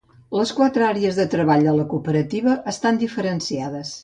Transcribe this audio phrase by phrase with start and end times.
[0.37, 3.95] Les quatre àrees de treball de la cooperativa estan diferenciades.